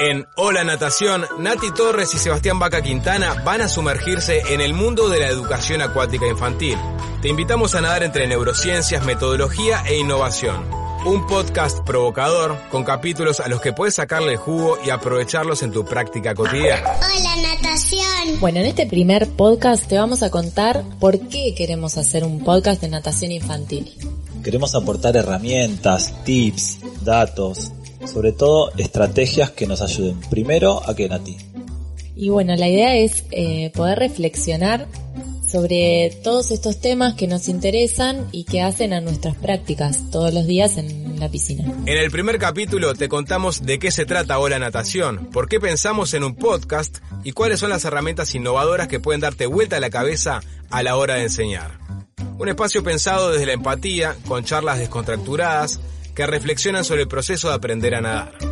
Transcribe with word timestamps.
En 0.00 0.28
Hola 0.36 0.62
Natación, 0.62 1.24
Nati 1.40 1.72
Torres 1.72 2.14
y 2.14 2.18
Sebastián 2.18 2.60
Vaca 2.60 2.82
Quintana 2.82 3.42
van 3.44 3.62
a 3.62 3.68
sumergirse 3.68 4.42
en 4.50 4.60
el 4.60 4.72
mundo 4.72 5.08
de 5.08 5.18
la 5.18 5.26
educación 5.26 5.82
acuática 5.82 6.24
infantil. 6.28 6.78
Te 7.20 7.28
invitamos 7.28 7.74
a 7.74 7.80
nadar 7.80 8.04
entre 8.04 8.28
neurociencias, 8.28 9.04
metodología 9.04 9.82
e 9.88 9.98
innovación. 9.98 10.64
Un 11.04 11.26
podcast 11.26 11.80
provocador 11.84 12.56
con 12.70 12.84
capítulos 12.84 13.40
a 13.40 13.48
los 13.48 13.60
que 13.60 13.72
puedes 13.72 13.96
sacarle 13.96 14.32
el 14.32 14.38
jugo 14.38 14.78
y 14.86 14.90
aprovecharlos 14.90 15.64
en 15.64 15.72
tu 15.72 15.84
práctica 15.84 16.32
cotidiana. 16.32 16.92
Hola 16.96 17.56
natación. 17.56 18.38
Bueno, 18.38 18.60
en 18.60 18.66
este 18.66 18.86
primer 18.86 19.28
podcast 19.28 19.88
te 19.88 19.98
vamos 19.98 20.22
a 20.22 20.30
contar 20.30 20.84
por 21.00 21.18
qué 21.28 21.56
queremos 21.56 21.98
hacer 21.98 22.22
un 22.22 22.44
podcast 22.44 22.80
de 22.80 22.88
natación 22.88 23.32
infantil. 23.32 23.92
Queremos 24.44 24.76
aportar 24.76 25.16
herramientas, 25.16 26.14
tips, 26.24 26.78
datos, 27.02 27.72
sobre 28.12 28.32
todo 28.32 28.72
estrategias 28.76 29.50
que 29.50 29.66
nos 29.66 29.82
ayuden 29.82 30.18
primero 30.30 30.82
a 30.88 30.94
que 30.94 31.08
Nati. 31.08 31.36
Y 32.16 32.30
bueno, 32.30 32.56
la 32.56 32.68
idea 32.68 32.96
es 32.96 33.24
eh, 33.30 33.70
poder 33.74 33.98
reflexionar 33.98 34.88
sobre 35.48 36.18
todos 36.22 36.50
estos 36.50 36.80
temas 36.80 37.14
que 37.14 37.26
nos 37.26 37.48
interesan 37.48 38.26
y 38.32 38.44
que 38.44 38.60
hacen 38.60 38.92
a 38.92 39.00
nuestras 39.00 39.36
prácticas 39.36 40.10
todos 40.10 40.34
los 40.34 40.46
días 40.46 40.76
en 40.76 41.18
la 41.18 41.30
piscina. 41.30 41.64
En 41.86 41.96
el 41.96 42.10
primer 42.10 42.38
capítulo 42.38 42.94
te 42.94 43.08
contamos 43.08 43.62
de 43.64 43.78
qué 43.78 43.90
se 43.90 44.04
trata 44.04 44.38
Hola 44.38 44.58
Natación, 44.58 45.26
por 45.32 45.48
qué 45.48 45.58
pensamos 45.58 46.12
en 46.12 46.24
un 46.24 46.34
podcast 46.34 46.98
y 47.24 47.32
cuáles 47.32 47.60
son 47.60 47.70
las 47.70 47.84
herramientas 47.84 48.34
innovadoras 48.34 48.88
que 48.88 49.00
pueden 49.00 49.20
darte 49.20 49.46
vuelta 49.46 49.76
a 49.76 49.80
la 49.80 49.90
cabeza 49.90 50.40
a 50.70 50.82
la 50.82 50.96
hora 50.96 51.14
de 51.14 51.22
enseñar. 51.22 51.78
Un 52.38 52.48
espacio 52.48 52.84
pensado 52.84 53.30
desde 53.30 53.46
la 53.46 53.52
empatía, 53.52 54.16
con 54.26 54.44
charlas 54.44 54.78
descontracturadas, 54.78 55.80
que 56.18 56.26
reflexionan 56.26 56.84
sobre 56.84 57.02
el 57.02 57.06
proceso 57.06 57.48
de 57.48 57.54
aprender 57.54 57.94
a 57.94 58.00
nadar. 58.00 58.47